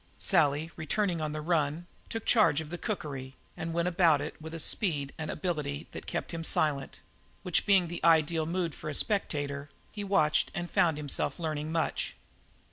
[0.17, 4.51] Sally, returning on the run, took charge of the cookery and went about it with
[4.55, 7.01] a speed and ability that kept him silent;
[7.43, 12.15] which being the ideal mood for a spectator, he watched and found himself learning much.